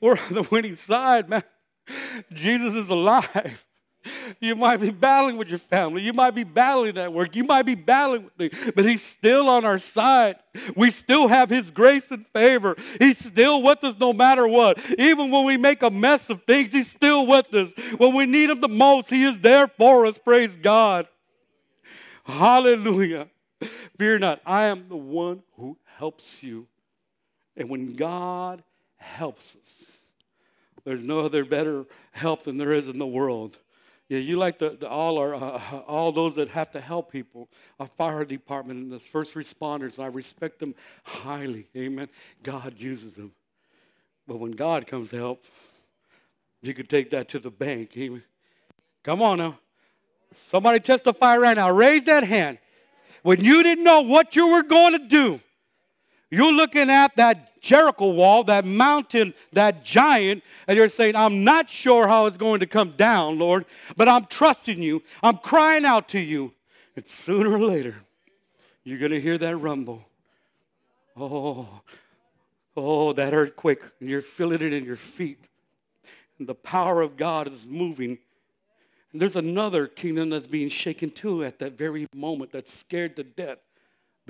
[0.00, 1.42] we're on the winning side, man.
[2.32, 3.64] Jesus is alive.
[4.40, 6.00] You might be battling with your family.
[6.02, 7.36] You might be battling at work.
[7.36, 10.36] You might be battling with things, but He's still on our side.
[10.74, 12.76] We still have His grace and favor.
[12.98, 14.78] He's still with us no matter what.
[14.98, 17.74] Even when we make a mess of things, He's still with us.
[17.98, 20.16] When we need Him the most, He is there for us.
[20.16, 21.06] Praise God.
[22.24, 23.28] Hallelujah.
[23.98, 26.66] Fear not, I am the one who helps you.
[27.54, 28.62] And when God
[29.00, 29.96] helps us,
[30.84, 33.58] there's no other better help than there is in the world.
[34.08, 37.48] Yeah, you like the, the all our uh, all those that have to help people,
[37.78, 39.98] our fire department and the first responders.
[39.98, 41.68] And I respect them highly.
[41.76, 42.08] Amen.
[42.42, 43.32] God uses them,
[44.26, 45.44] but when God comes to help,
[46.60, 47.96] you can take that to the bank.
[47.96, 48.24] Amen.
[49.04, 49.58] Come on now,
[50.34, 51.70] somebody testify right now.
[51.70, 52.58] Raise that hand.
[53.22, 55.40] When you didn't know what you were going to do,
[56.30, 61.68] you're looking at that Jericho wall, that mountain, that giant, and you're saying, I'm not
[61.68, 63.66] sure how it's going to come down, Lord,
[63.96, 65.02] but I'm trusting you.
[65.22, 66.52] I'm crying out to you.
[66.96, 67.96] And sooner or later,
[68.84, 70.04] you're going to hear that rumble.
[71.16, 71.68] Oh,
[72.76, 73.80] oh, that earthquake.
[74.00, 75.48] And you're feeling it in your feet.
[76.38, 78.18] And the power of God is moving.
[79.12, 83.24] And there's another kingdom that's being shaken too at that very moment that's scared to
[83.24, 83.58] death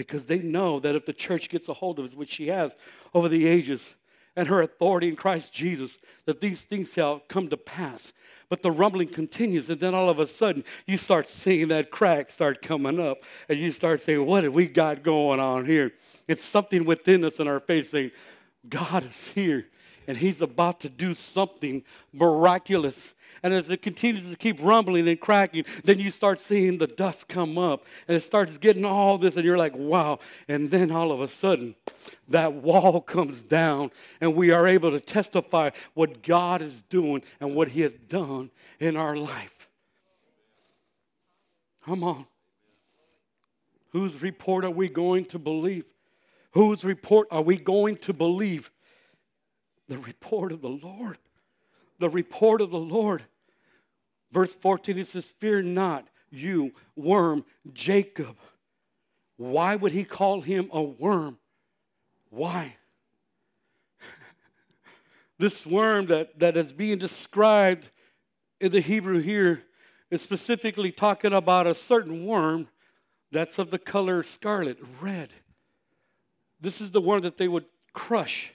[0.01, 2.75] because they know that if the church gets a hold of it, which she has
[3.13, 3.97] over the ages,
[4.35, 8.15] and her authority in Christ Jesus, that these things shall come to pass.
[8.49, 12.31] But the rumbling continues, and then all of a sudden, you start seeing that crack
[12.31, 13.19] start coming up,
[13.51, 15.93] and you start saying, What have we got going on here?
[16.27, 18.13] It's something within us in our faith saying,
[18.71, 19.67] God is here,
[20.07, 25.19] and He's about to do something miraculous and as it continues to keep rumbling and
[25.19, 29.37] cracking, then you start seeing the dust come up and it starts getting all this,
[29.37, 30.19] and you're like, wow.
[30.49, 31.75] And then all of a sudden,
[32.29, 37.55] that wall comes down, and we are able to testify what God is doing and
[37.55, 39.69] what He has done in our life.
[41.85, 42.27] Come on.
[43.91, 45.85] Whose report are we going to believe?
[46.53, 48.71] Whose report are we going to believe?
[49.89, 51.19] The report of the Lord
[52.01, 53.23] the report of the Lord.
[54.33, 58.37] Verse 14, it says, Fear not, you worm, Jacob.
[59.37, 61.39] Why would he call him a worm?
[62.31, 62.77] Why?
[65.39, 67.91] this worm that, that is being described
[68.61, 69.63] in the Hebrew here
[70.11, 72.69] is specifically talking about a certain worm
[73.31, 75.31] that's of the color scarlet, red.
[76.61, 78.53] This is the worm that they would crush,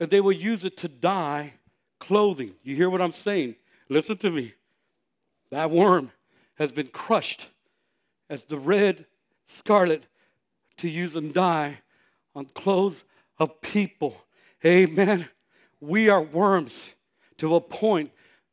[0.00, 1.54] and they would use it to dye
[2.06, 2.52] clothing.
[2.62, 3.56] You hear what I'm saying?
[3.88, 4.52] Listen to me.
[5.50, 6.10] That worm
[6.56, 7.50] has been crushed
[8.28, 9.06] as the red
[9.46, 10.06] scarlet
[10.78, 11.78] to use and dye
[12.34, 13.04] on clothes
[13.38, 14.16] of people.
[14.64, 15.28] Amen.
[15.80, 16.94] We are worms
[17.38, 18.10] to a point.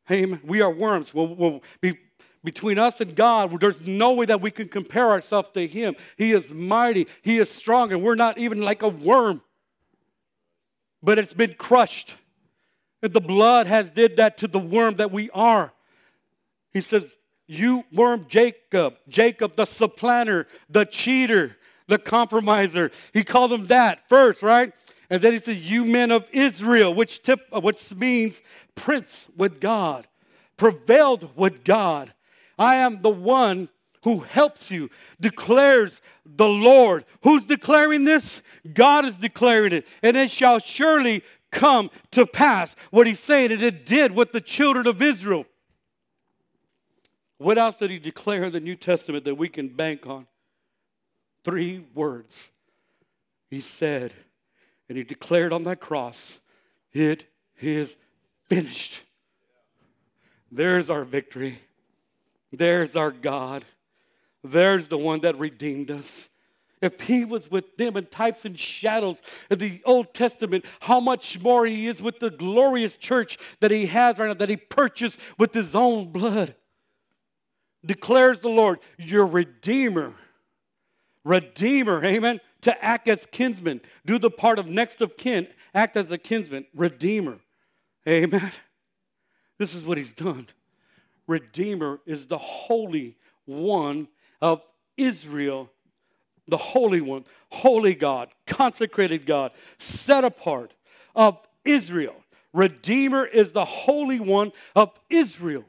[0.10, 0.42] Amen.
[0.44, 1.14] We are worms.
[1.14, 1.98] We'll, we'll be,
[2.44, 5.96] between us and God, there's no way that we can compare ourselves to Him.
[6.18, 9.42] He is mighty, He is strong, and we're not even like a worm.
[11.04, 12.16] But it's been crushed.
[13.02, 15.74] The blood has did that to the worm that we are.
[16.72, 17.16] He says,
[17.48, 22.92] you worm Jacob, Jacob the supplanter, the cheater, the compromiser.
[23.12, 24.72] He called him that first, right?
[25.10, 28.42] And then he says, you men of Israel, which, tip, uh, which means
[28.76, 30.08] prince with God,
[30.56, 32.14] prevailed with God.
[32.58, 33.68] I am the one
[34.04, 37.04] who helps you, declares the Lord.
[37.24, 38.42] Who's declaring this?
[38.74, 39.88] God is declaring it.
[40.02, 44.42] And it shall surely come to pass what he's saying, and it did with the
[44.42, 45.46] children of Israel.
[47.38, 50.28] What else did he declare in the New Testament that we can bank on?
[51.44, 52.52] Three words.
[53.50, 54.14] He said,
[54.88, 56.40] and he declared on that cross,
[56.94, 57.26] It
[57.60, 57.98] is
[58.46, 59.04] finished.
[60.52, 61.60] There's our victory.
[62.52, 63.64] There's our God.
[64.44, 66.30] There's the one that redeemed us.
[66.82, 71.40] If he was with them in types and shadows in the Old Testament, how much
[71.40, 75.20] more he is with the glorious church that he has right now, that he purchased
[75.38, 76.56] with his own blood.
[77.86, 80.14] Declares the Lord, your Redeemer.
[81.24, 82.40] Redeemer, amen.
[82.62, 86.66] To act as kinsman, do the part of next of kin, act as a kinsman,
[86.76, 87.40] Redeemer.
[88.08, 88.52] Amen.
[89.58, 90.48] This is what he's done.
[91.28, 94.08] Redeemer is the Holy One
[94.42, 94.62] of
[94.98, 95.70] Israel
[96.52, 100.74] the Holy One, Holy God, consecrated God, set apart
[101.16, 102.16] of Israel.
[102.54, 105.66] Redeemer is the Holy One of Israel.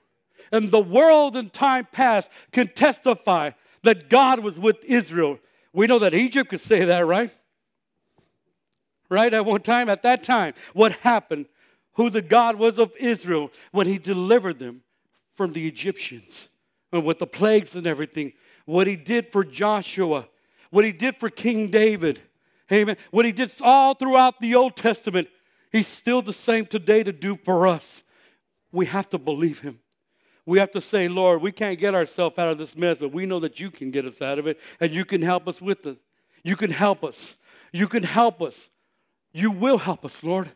[0.51, 5.38] And the world in time past can testify that God was with Israel.
[5.73, 7.31] We know that Egypt could say that, right?
[9.09, 9.33] Right?
[9.33, 11.47] At one time, at that time, what happened?
[11.95, 14.83] Who the God was of Israel when he delivered them
[15.33, 16.49] from the Egyptians
[16.92, 18.33] and with the plagues and everything.
[18.64, 20.29] What he did for Joshua
[20.72, 22.18] what he did for King David,
[22.72, 25.28] amen, what he did all throughout the Old Testament,
[25.70, 28.02] he's still the same today to do for us.
[28.72, 29.78] We have to believe him.
[30.46, 33.26] We have to say, Lord, we can't get ourselves out of this mess, but we
[33.26, 35.87] know that you can get us out of it and you can help us with
[35.87, 35.98] it.
[36.42, 37.37] You can help us.
[37.70, 38.70] You can help us.
[39.32, 40.50] You will help us, Lord,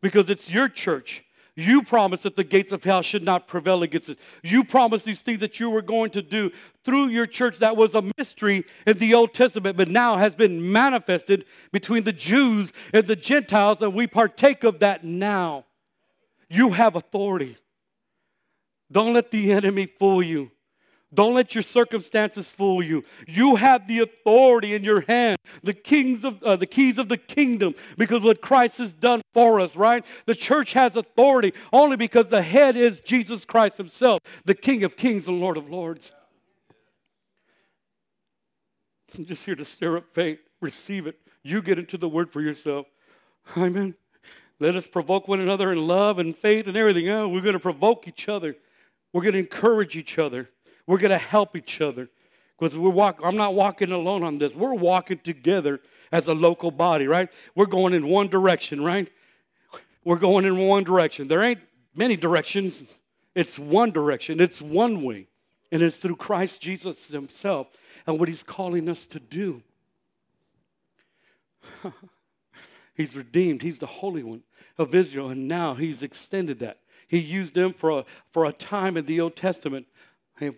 [0.00, 1.24] because it's your church.
[1.54, 4.18] You promised that the gates of hell should not prevail against it.
[4.42, 6.50] You promised these things that you were going to do
[6.82, 10.72] through your church that was a mystery in the Old Testament, but now has been
[10.72, 15.66] manifested between the Jews and the Gentiles, and we partake of that now.
[16.48, 17.58] You have authority.
[18.90, 20.50] Don't let the enemy fool you.
[21.14, 23.04] Don't let your circumstances fool you.
[23.26, 27.18] You have the authority in your hand, the kings of uh, the keys of the
[27.18, 29.76] kingdom, because what Christ has done for us.
[29.76, 30.04] Right?
[30.24, 34.96] The church has authority only because the head is Jesus Christ Himself, the King of
[34.96, 36.12] Kings and Lord of Lords.
[39.16, 40.40] I'm just here to stir up faith.
[40.60, 41.18] Receive it.
[41.42, 42.86] You get into the Word for yourself.
[43.56, 43.94] Amen.
[44.60, 47.08] Let us provoke one another in love and faith and everything.
[47.08, 48.56] Oh, we're going to provoke each other.
[49.12, 50.48] We're going to encourage each other.
[50.86, 52.08] We're going to help each other
[52.58, 54.54] because we're walk, I'm not walking alone on this.
[54.54, 55.80] We're walking together
[56.12, 57.28] as a local body, right?
[57.54, 59.10] We're going in one direction, right?
[60.04, 61.28] We're going in one direction.
[61.28, 61.60] There ain't
[61.94, 62.84] many directions.
[63.34, 64.40] It's one direction.
[64.40, 65.28] It's one way.
[65.70, 67.68] And it's through Christ Jesus himself
[68.06, 69.62] and what he's calling us to do.
[72.94, 73.62] he's redeemed.
[73.62, 74.42] He's the Holy One
[74.78, 75.30] of Israel.
[75.30, 76.78] And now he's extended that.
[77.08, 79.86] He used them for a, for a time in the Old Testament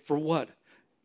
[0.04, 0.48] for what?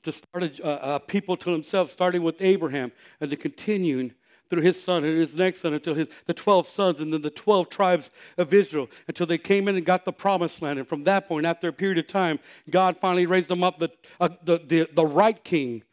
[0.03, 4.13] To start a, a people to himself, starting with Abraham and to continuing
[4.49, 7.29] through his son and his next son until his, the 12 sons and then the
[7.29, 10.79] 12 tribes of Israel until they came in and got the promised land.
[10.79, 13.89] And from that point, after a period of time, God finally raised them up the,
[14.19, 15.83] uh, the, the, the right king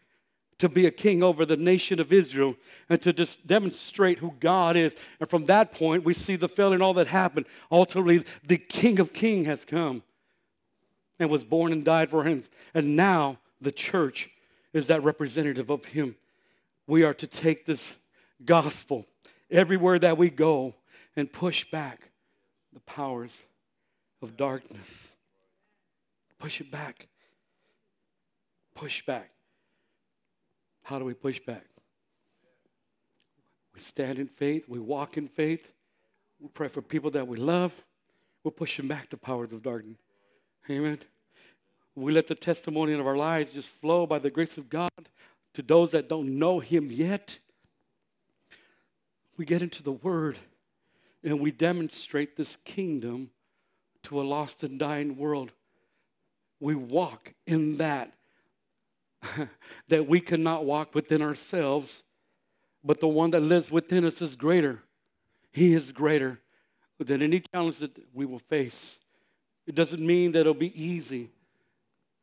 [0.58, 2.56] to be a king over the nation of Israel
[2.88, 4.96] and to just demonstrate who God is.
[5.20, 7.44] And from that point, we see the failure and all that happened.
[7.70, 10.02] Ultimately, the King of Kings has come
[11.18, 12.42] and was born and died for him.
[12.74, 14.30] And now the church
[14.72, 16.16] is that representative of him.
[16.86, 17.96] We are to take this
[18.44, 19.06] gospel
[19.50, 20.74] everywhere that we go
[21.16, 22.10] and push back
[22.72, 23.40] the powers
[24.22, 25.14] of darkness.
[26.38, 27.08] Push it back.
[28.74, 29.30] Push back.
[30.82, 31.64] How do we push back?
[33.74, 35.74] We stand in faith, we walk in faith,
[36.40, 37.84] we pray for people that we love,
[38.42, 39.98] we're pushing back the powers of darkness.
[40.68, 40.98] Amen.
[41.94, 44.90] We let the testimony of our lives just flow by the grace of God
[45.54, 47.38] to those that don't know Him yet.
[49.36, 50.38] We get into the Word
[51.22, 53.30] and we demonstrate this kingdom
[54.04, 55.52] to a lost and dying world.
[56.60, 58.12] We walk in that
[59.88, 62.04] that we cannot walk within ourselves,
[62.84, 64.82] but the one that lives within us is greater.
[65.52, 66.40] He is greater
[66.98, 69.00] than any challenge that we will face.
[69.66, 71.30] It doesn't mean that it'll be easy,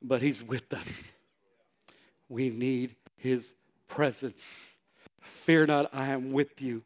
[0.02, 1.12] but He's with us.
[2.30, 3.54] We need His
[3.88, 4.74] presence.
[5.22, 6.84] Fear not, I am with you.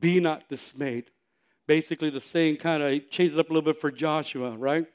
[0.00, 1.10] Be not dismayed.
[1.66, 4.86] Basically, the same kind of changes up a little bit for Joshua, right?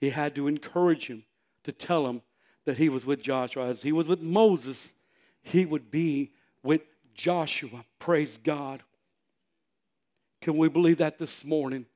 [0.00, 1.24] He had to encourage him
[1.64, 2.22] to tell him
[2.64, 3.66] that he was with Joshua.
[3.66, 4.94] As he was with Moses,
[5.42, 6.82] he would be with
[7.14, 7.84] Joshua.
[7.98, 8.82] Praise God.
[10.40, 11.86] Can we believe that this morning?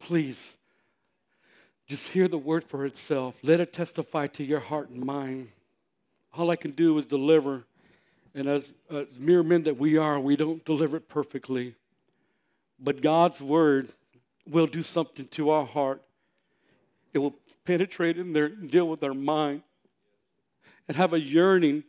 [0.00, 0.56] Please.
[1.90, 3.36] Just hear the word for itself.
[3.42, 5.48] Let it testify to your heart and mind.
[6.32, 7.64] All I can do is deliver.
[8.32, 11.74] And as, as mere men that we are, we don't deliver it perfectly.
[12.78, 13.88] But God's word
[14.48, 16.00] will do something to our heart.
[17.12, 17.34] It will
[17.64, 19.62] penetrate in there and deal with our mind
[20.86, 21.82] and have a yearning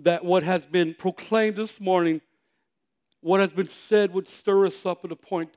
[0.00, 2.22] that what has been proclaimed this morning,
[3.20, 5.50] what has been said, would stir us up at a point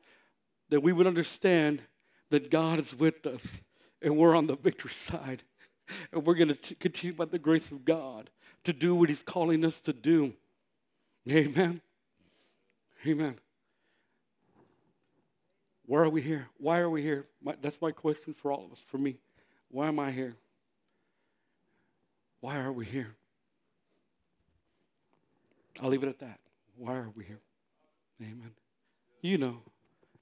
[0.68, 1.82] that we would understand
[2.34, 3.62] that God is with us
[4.02, 5.44] and we're on the victory side.
[6.12, 8.32] And we're going to continue by the grace of God
[8.64, 10.34] to do what He's calling us to do.
[11.30, 11.80] Amen.
[13.06, 13.36] Amen.
[15.86, 16.48] Why are we here?
[16.58, 17.28] Why are we here?
[17.44, 19.18] My, that's my question for all of us, for me.
[19.70, 20.36] Why am I here?
[22.40, 23.14] Why are we here?
[25.84, 26.40] I'll leave it at that.
[26.78, 27.42] Why are we here?
[28.20, 28.54] Amen.
[29.22, 29.58] You know,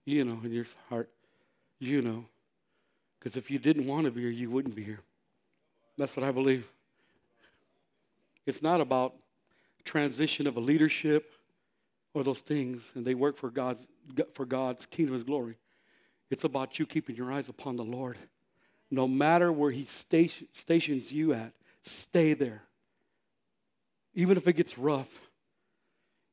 [0.04, 1.10] you know in your heart,
[1.82, 2.26] you know.
[3.20, 5.00] Because if you didn't want to be here, you wouldn't be here.
[5.98, 6.68] That's what I believe.
[8.46, 9.14] It's not about
[9.84, 11.32] transition of a leadership
[12.14, 13.88] or those things, and they work for God's
[14.34, 15.58] for God's kingdom, His glory.
[16.30, 18.18] It's about you keeping your eyes upon the Lord.
[18.90, 21.54] No matter where He station, stations you at,
[21.84, 22.64] stay there.
[24.14, 25.22] Even if it gets rough,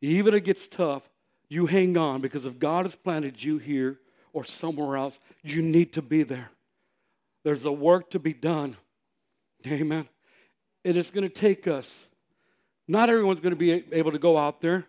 [0.01, 1.09] even if it gets tough,
[1.49, 3.99] you hang on because if God has planted you here
[4.39, 6.49] or somewhere else, you need to be there.
[7.43, 8.77] There's a work to be done.
[9.67, 10.09] Amen.
[10.85, 12.09] It is going to take us.
[12.87, 14.87] Not everyone's going to be able to go out there.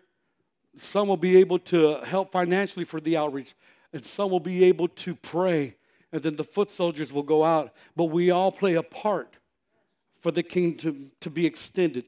[0.76, 3.56] Some will be able to help financially for the outreach,
[3.92, 5.74] and some will be able to pray,
[6.12, 7.74] and then the foot soldiers will go out.
[7.96, 9.34] But we all play a part
[10.20, 12.04] for the kingdom to, to be extended,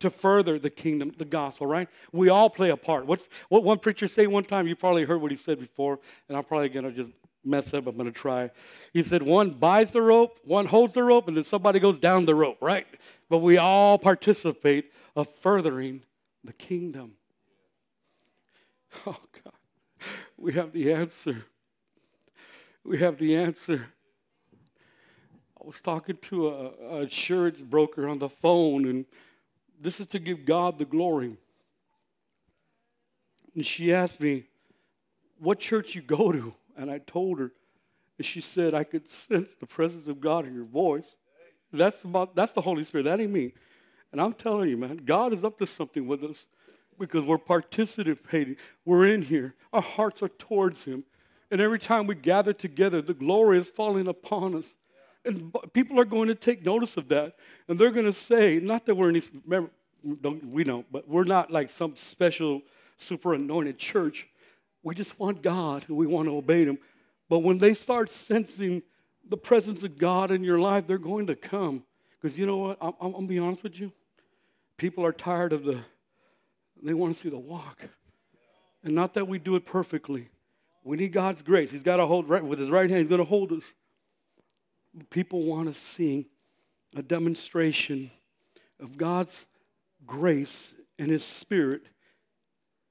[0.00, 1.88] to further the kingdom, the gospel, right?
[2.12, 3.06] We all play a part.
[3.06, 4.66] What's what one preacher say one time?
[4.66, 7.10] You probably heard what he said before, and I'm probably gonna just
[7.44, 7.86] mess up.
[7.86, 8.50] I'm gonna try.
[8.92, 12.24] He said one buys the rope, one holds the rope, and then somebody goes down
[12.24, 12.86] the rope, right?
[13.28, 16.02] But we all participate of furthering
[16.42, 17.14] the kingdom.
[19.08, 19.52] Oh God,
[20.36, 21.46] we have the answer.
[22.84, 23.88] We have the answer.
[25.60, 29.04] I was talking to a, a insurance broker on the phone, and
[29.80, 31.36] this is to give God the glory.
[33.54, 34.44] And she asked me,
[35.38, 36.54] What church you go to?
[36.76, 37.52] And I told her,
[38.18, 41.16] and she said, I could sense the presence of God in your voice.
[41.72, 43.04] That's about that's the Holy Spirit.
[43.04, 43.52] That ain't me.
[44.12, 46.46] And I'm telling you, man, God is up to something with us
[46.98, 48.56] because we're participating.
[48.84, 49.54] We're in here.
[49.72, 51.04] Our hearts are towards Him.
[51.50, 54.76] And every time we gather together, the glory is falling upon us.
[55.24, 57.36] And people are going to take notice of that.
[57.68, 59.70] And they're going to say, not that we're any, remember,
[60.20, 62.62] don't, we don't, but we're not like some special,
[62.96, 64.28] super anointed church.
[64.82, 66.78] We just want God and we want to obey Him.
[67.28, 68.82] But when they start sensing
[69.28, 71.82] the presence of God in your life, they're going to come.
[72.20, 72.78] Because you know what?
[72.80, 73.92] I'm, I'm, I'm going to be honest with you.
[74.76, 75.78] People are tired of the,
[76.82, 77.88] they want to see the walk.
[78.82, 80.28] And not that we do it perfectly.
[80.82, 81.70] We need God's grace.
[81.70, 83.72] He's got to hold right with his right hand, he's going to hold us
[85.10, 86.28] people want to see
[86.96, 88.10] a demonstration
[88.80, 89.46] of God's
[90.06, 91.82] grace and His Spirit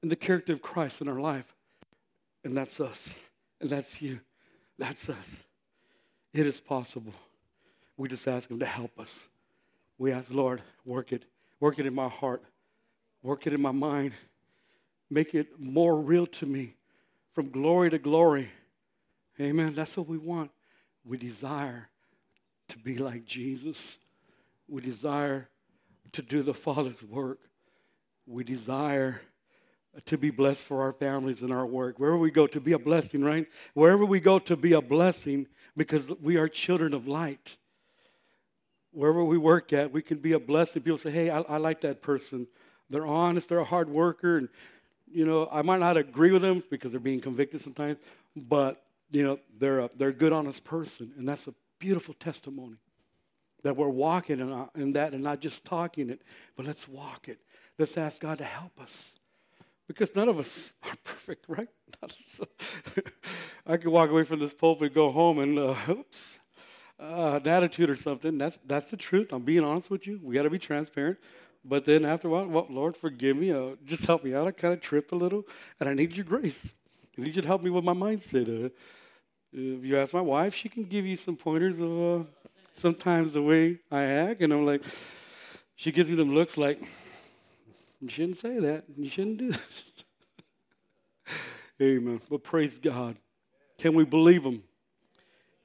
[0.01, 1.53] and the character of Christ in our life.
[2.43, 3.15] And that's us.
[3.61, 4.19] And that's you.
[4.77, 5.43] That's us.
[6.33, 7.13] It is possible.
[7.95, 9.27] We just ask Him to help us.
[9.97, 11.25] We ask, Lord, work it.
[11.59, 12.43] Work it in my heart.
[13.21, 14.11] Work it in my mind.
[15.09, 16.75] Make it more real to me
[17.33, 18.49] from glory to glory.
[19.39, 19.73] Amen.
[19.73, 20.51] That's what we want.
[21.05, 21.89] We desire
[22.73, 23.97] to be like Jesus.
[24.67, 25.47] We desire
[26.13, 27.39] to do the Father's work.
[28.25, 29.21] We desire
[30.05, 31.99] to be blessed for our families and our work.
[31.99, 33.45] Wherever we go, to be a blessing, right?
[33.75, 35.45] Wherever we go, to be a blessing
[35.77, 37.57] because we are children of light.
[38.91, 40.81] Wherever we work at, we can be a blessing.
[40.81, 42.47] People say, hey, I, I like that person.
[42.89, 44.37] They're honest, they're a hard worker.
[44.37, 44.49] And,
[45.11, 47.99] you know, I might not agree with them because they're being convicted sometimes,
[48.35, 51.11] but, you know, they're a, they're a good, honest person.
[51.19, 51.53] And that's a
[51.83, 52.77] beautiful testimony
[53.61, 56.21] that we're walking in, uh, in that and not just talking it,
[56.55, 57.39] but let's walk it.
[57.77, 59.17] Let's ask God to help us.
[59.85, 61.67] Because none of us are perfect, right?
[63.67, 66.39] I could walk away from this pulpit, go home, and uh, oops,
[67.01, 68.37] uh, an attitude or something.
[68.37, 69.33] That's that's the truth.
[69.33, 70.21] I'm being honest with you.
[70.23, 71.17] We got to be transparent.
[71.65, 73.51] But then after a while, well, Lord, forgive me.
[73.51, 74.47] Uh, just help me out.
[74.47, 75.43] I kind of tripped a little,
[75.81, 76.75] and I need your grace.
[77.17, 78.71] I need you to help me with my mindset.
[79.55, 82.23] If you ask my wife, she can give you some pointers of uh,
[82.73, 84.41] sometimes the way I act.
[84.41, 84.81] And I'm like,
[85.75, 86.81] she gives me them looks like,
[88.01, 88.85] you shouldn't say that.
[88.97, 89.91] You shouldn't do this.
[91.81, 92.19] Amen.
[92.31, 93.15] But praise God.
[93.77, 94.63] Can we believe Him?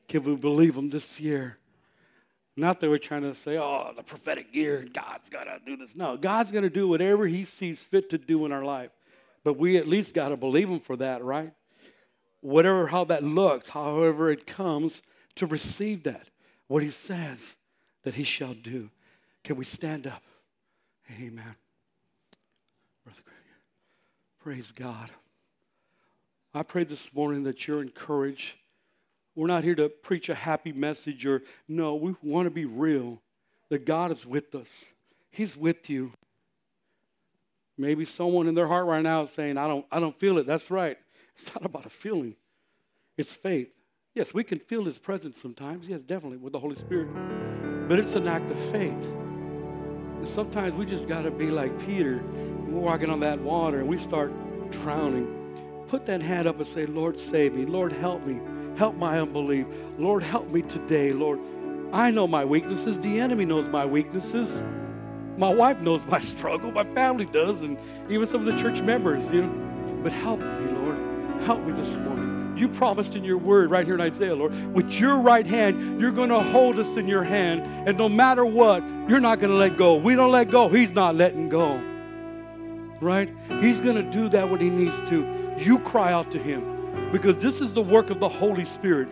[0.07, 1.57] Can we believe Him this year?
[2.57, 5.97] Not that we're trying to say, oh, the prophetic year, God's got to do this.
[5.97, 8.91] No, God's going to do whatever He sees fit to do in our life.
[9.45, 11.53] But we at least got to believe Him for that, right?
[12.41, 15.03] Whatever how that looks, however it comes,
[15.37, 16.29] to receive that,
[16.67, 17.57] what he says
[18.03, 18.91] that he shall do.
[19.45, 20.23] Can we stand up?
[21.21, 21.55] Amen.
[24.41, 25.11] Praise God.
[26.55, 28.55] I pray this morning that you're encouraged.
[29.35, 33.21] We're not here to preach a happy message or no, we want to be real
[33.69, 34.93] that God is with us.
[35.31, 36.13] He's with you.
[37.77, 40.47] Maybe someone in their heart right now is saying, I don't, I don't feel it.
[40.47, 40.97] That's right.
[41.39, 42.35] It's not about a feeling,
[43.17, 43.71] it's faith.
[44.15, 45.89] Yes, we can feel His presence sometimes.
[45.89, 47.09] Yes, definitely with the Holy Spirit.
[47.89, 49.13] But it's an act of faith.
[50.19, 52.21] And sometimes we just got to be like Peter.
[52.67, 54.33] We're walking on that water and we start
[54.73, 55.85] drowning.
[55.87, 57.65] Put that hand up and say, Lord, save me.
[57.65, 58.41] Lord, help me.
[58.77, 59.67] Help my unbelief.
[59.97, 61.13] Lord, help me today.
[61.13, 61.39] Lord,
[61.93, 62.99] I know my weaknesses.
[62.99, 64.65] The enemy knows my weaknesses.
[65.37, 66.73] My wife knows my struggle.
[66.73, 67.79] My family does, and
[68.11, 70.01] even some of the church members, you know.
[70.03, 70.78] But help me, Lord.
[71.45, 72.57] Help me this morning.
[72.59, 76.11] You promised in your word right here in Isaiah, Lord, with your right hand, you're
[76.11, 77.63] going to hold us in your hand.
[77.89, 79.95] And no matter what, you're not going to let go.
[79.95, 81.81] We don't let go, He's not letting go.
[83.01, 83.33] Right?
[83.61, 85.55] He's going to do that when He needs to.
[85.59, 89.09] You cry out to Him because this is the work of the Holy Spirit.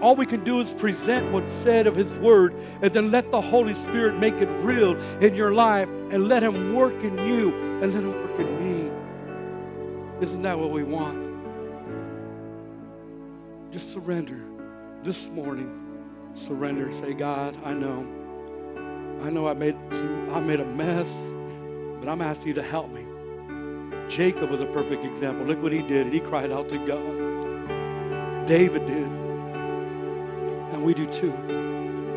[0.00, 3.40] All we can do is present what's said of His Word and then let the
[3.40, 7.52] Holy Spirit make it real in your life and let Him work in you
[7.82, 8.90] and let Him work in me.
[10.22, 11.27] Isn't that what we want?
[13.70, 14.40] Just surrender
[15.02, 15.70] this morning.
[16.32, 16.90] Surrender.
[16.90, 18.06] Say, God, I know.
[19.22, 21.14] I know I made some, I made a mess,
[22.00, 23.04] but I'm asking you to help me.
[24.08, 25.44] Jacob was a perfect example.
[25.44, 26.12] Look what he did.
[26.12, 28.46] He cried out to God.
[28.46, 29.08] David did.
[30.72, 31.34] And we do too.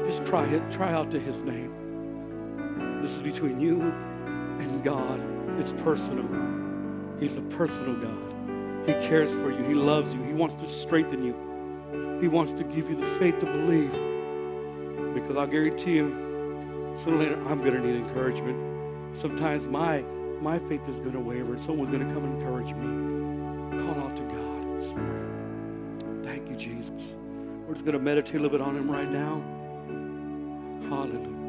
[0.06, 2.99] Just cry it, cry out to his name.
[3.02, 5.20] This is between you and God.
[5.60, 6.28] It's personal.
[7.20, 8.30] He's a personal God.
[8.86, 9.63] He cares for you.
[9.63, 10.21] He loves you.
[10.23, 12.19] He wants to strengthen you.
[12.19, 13.91] He wants to give you the faith to believe.
[15.13, 16.09] Because I'll guarantee you,
[16.95, 19.15] sooner or later, I'm going to need encouragement.
[19.15, 20.01] Sometimes my,
[20.41, 23.84] my faith is going to waver, and someone's going to come and encourage me.
[23.84, 24.41] Call out to God.
[26.23, 27.15] Thank you, Jesus.
[27.67, 29.41] We're just going to meditate a little bit on Him right now.
[30.89, 31.40] Hallelujah.